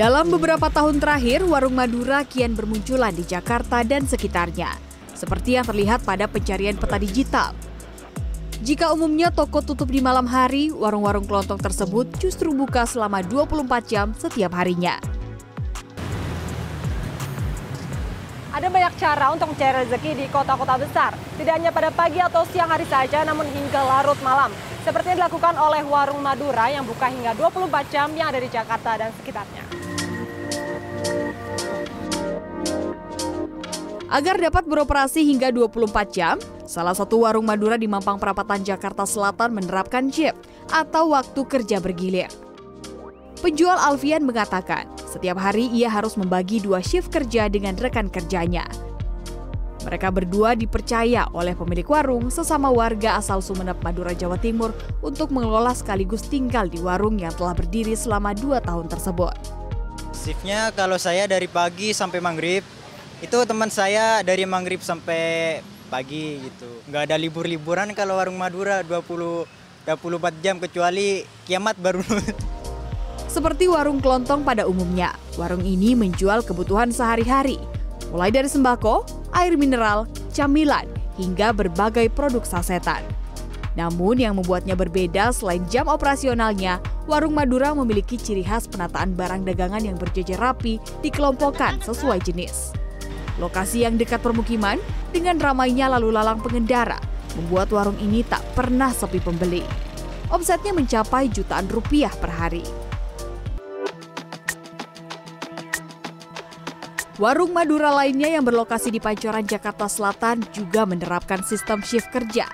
[0.00, 4.72] Dalam beberapa tahun terakhir, warung Madura kian bermunculan di Jakarta dan sekitarnya,
[5.12, 7.52] seperti yang terlihat pada pencarian peta digital.
[8.64, 14.16] Jika umumnya toko tutup di malam hari, warung-warung kelontong tersebut justru buka selama 24 jam
[14.16, 14.96] setiap harinya.
[18.56, 21.12] Ada banyak cara untuk mencari rezeki di kota-kota besar.
[21.36, 24.48] Tidak hanya pada pagi atau siang hari saja, namun hingga larut malam.
[24.80, 28.96] Seperti yang dilakukan oleh Warung Madura yang buka hingga 24 jam yang ada di Jakarta
[28.96, 29.89] dan sekitarnya.
[34.10, 39.54] Agar dapat beroperasi hingga 24 jam, salah satu warung Madura di Mampang Perapatan Jakarta Selatan
[39.54, 40.34] menerapkan shift
[40.74, 42.26] atau waktu kerja bergilir.
[43.38, 48.66] Penjual Alfian mengatakan, setiap hari ia harus membagi dua shift kerja dengan rekan kerjanya.
[49.86, 55.72] Mereka berdua dipercaya oleh pemilik warung sesama warga asal Sumeneb, Madura, Jawa Timur untuk mengelola
[55.72, 59.38] sekaligus tinggal di warung yang telah berdiri selama dua tahun tersebut.
[60.12, 62.60] Shiftnya kalau saya dari pagi sampai maghrib,
[63.20, 65.60] itu teman saya dari maghrib sampai
[65.92, 72.00] pagi gitu nggak ada libur-liburan kalau warung Madura 20 24 jam kecuali kiamat baru
[73.30, 77.62] Seperti warung kelontong pada umumnya, warung ini menjual kebutuhan sehari-hari,
[78.10, 80.82] mulai dari sembako, air mineral, camilan,
[81.14, 83.06] hingga berbagai produk sasetan.
[83.78, 89.86] Namun yang membuatnya berbeda selain jam operasionalnya, warung Madura memiliki ciri khas penataan barang dagangan
[89.86, 92.79] yang berjejer rapi dikelompokkan sesuai jenis.
[93.40, 94.76] Lokasi yang dekat permukiman
[95.10, 97.00] dengan ramainya lalu lalang pengendara
[97.40, 99.64] membuat warung ini tak pernah sepi pembeli.
[100.30, 102.62] Omsetnya mencapai jutaan rupiah per hari.
[107.20, 112.48] Warung Madura lainnya yang berlokasi di Pancoran, Jakarta Selatan juga menerapkan sistem shift kerja.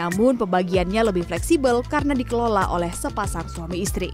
[0.00, 4.08] Namun pembagiannya lebih fleksibel karena dikelola oleh sepasang suami istri.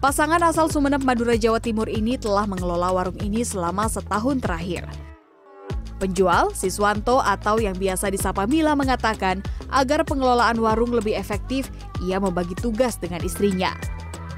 [0.00, 4.88] Pasangan asal Sumeneb, Madura, Jawa Timur ini telah mengelola warung ini selama setahun terakhir.
[6.04, 9.40] Penjual, Siswanto atau yang biasa disapa Mila mengatakan,
[9.72, 11.72] agar pengelolaan warung lebih efektif,
[12.04, 13.72] ia membagi tugas dengan istrinya.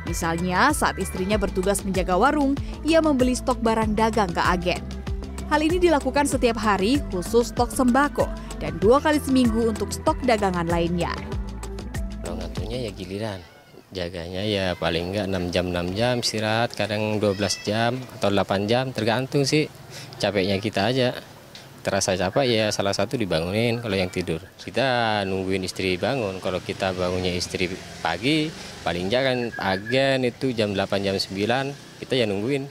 [0.07, 2.55] Misalnya, saat istrinya bertugas menjaga warung,
[2.87, 4.79] ia membeli stok barang dagang ke agen.
[5.51, 8.31] Hal ini dilakukan setiap hari khusus stok sembako
[8.63, 11.11] dan dua kali seminggu untuk stok dagangan lainnya.
[12.23, 13.43] Kalau ngaturnya ya giliran,
[13.91, 18.95] jaganya ya paling enggak 6 jam 6 jam istirahat, kadang 12 jam atau 8 jam
[18.95, 19.67] tergantung sih
[20.23, 21.11] capeknya kita aja
[21.87, 24.43] terasa capek ya salah satu dibangunin kalau yang tidur.
[24.59, 26.43] Kita nungguin istri bangun.
[26.43, 27.71] Kalau kita bangunnya istri
[28.03, 28.51] pagi
[28.83, 32.67] paling jangan agen itu jam 8 jam 9 kita ya nungguin.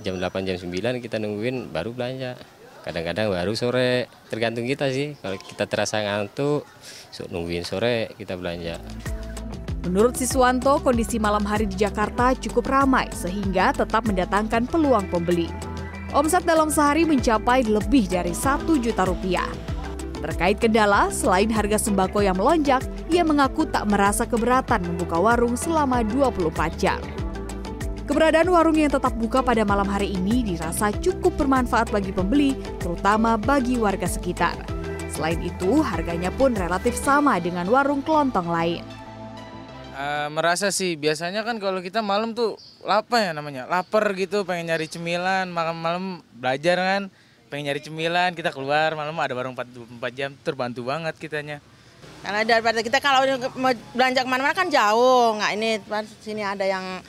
[0.00, 2.40] Jam 8 jam 9 kita nungguin baru belanja.
[2.88, 5.20] Kadang-kadang baru sore tergantung kita sih.
[5.20, 6.64] Kalau kita terasa ngantuk
[7.12, 8.80] so, nungguin sore kita belanja.
[9.84, 15.73] Menurut Siswanto, kondisi malam hari di Jakarta cukup ramai sehingga tetap mendatangkan peluang pembeli.
[16.14, 19.50] Omset dalam sehari mencapai lebih dari satu juta rupiah.
[20.22, 26.06] Terkait kendala, selain harga sembako yang melonjak, ia mengaku tak merasa keberatan membuka warung selama
[26.06, 27.02] 24 jam.
[28.06, 33.34] Keberadaan warung yang tetap buka pada malam hari ini dirasa cukup bermanfaat bagi pembeli, terutama
[33.34, 34.54] bagi warga sekitar.
[35.10, 38.86] Selain itu, harganya pun relatif sama dengan warung kelontong lain.
[39.98, 43.64] Uh, merasa sih biasanya kan kalau kita malam tuh lapar ya namanya?
[43.66, 46.04] Lapar gitu pengen nyari cemilan malam malam
[46.36, 47.02] belajar kan?
[47.48, 51.58] Pengen nyari cemilan kita keluar malam ada warung 44 jam terbantu banget kitanya.
[52.20, 53.24] Karena daripada kita kalau
[53.56, 55.36] mau belanja ke mana-mana kan jauh.
[55.40, 55.70] Nggak ini
[56.20, 57.00] sini ada yang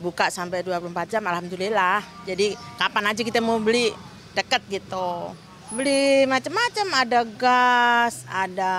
[0.00, 2.00] buka sampai 24 jam alhamdulillah.
[2.28, 3.92] Jadi kapan aja kita mau beli
[4.32, 5.32] deket gitu
[5.72, 8.74] beli macam-macam ada gas ada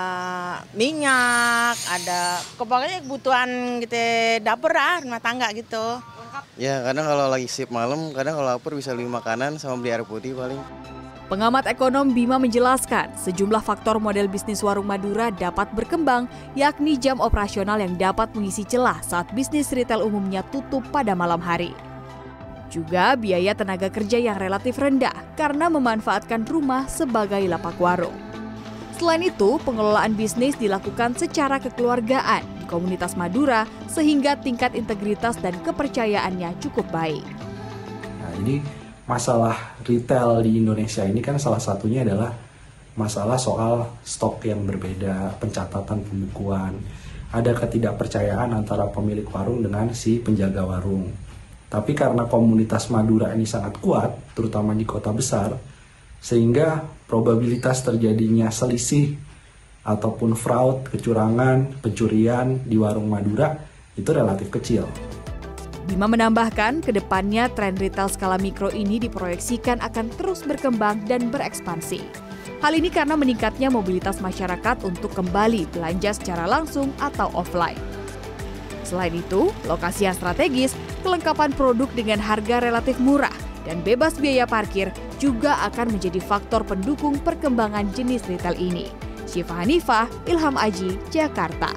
[0.72, 3.98] minyak ada pokoknya kebutuhan gitu
[4.46, 5.98] dapur lah rumah tangga gitu.
[6.54, 10.06] Ya kadang kalau lagi sip malam kadang kalau lapar bisa beli makanan sama beli air
[10.06, 10.58] putih paling.
[11.24, 17.80] Pengamat ekonom Bima menjelaskan, sejumlah faktor model bisnis warung Madura dapat berkembang, yakni jam operasional
[17.80, 21.72] yang dapat mengisi celah saat bisnis retail umumnya tutup pada malam hari.
[22.74, 28.18] Juga biaya tenaga kerja yang relatif rendah karena memanfaatkan rumah sebagai lapak warung.
[28.98, 36.58] Selain itu, pengelolaan bisnis dilakukan secara kekeluargaan di komunitas Madura sehingga tingkat integritas dan kepercayaannya
[36.58, 37.22] cukup baik.
[38.18, 38.58] Nah, ini
[39.06, 42.34] masalah retail di Indonesia ini kan salah satunya adalah
[42.98, 46.74] masalah soal stok yang berbeda, pencatatan pembukuan,
[47.30, 51.33] ada ketidakpercayaan antara pemilik warung dengan si penjaga warung.
[51.68, 55.56] Tapi karena komunitas Madura ini sangat kuat, terutama di kota besar,
[56.22, 59.12] sehingga probabilitas terjadinya selisih
[59.84, 63.52] ataupun fraud, kecurangan, pencurian di warung Madura
[63.94, 64.88] itu relatif kecil.
[65.84, 72.00] Bima menambahkan, ke depannya tren retail skala mikro ini diproyeksikan akan terus berkembang dan berekspansi.
[72.64, 77.93] Hal ini karena meningkatnya mobilitas masyarakat untuk kembali belanja secara langsung atau offline.
[78.94, 80.70] Selain itu, lokasi yang strategis,
[81.02, 83.34] kelengkapan produk dengan harga relatif murah,
[83.66, 88.86] dan bebas biaya parkir juga akan menjadi faktor pendukung perkembangan jenis retail ini.
[89.26, 91.74] Syifa Hanifah, Ilham Aji, Jakarta.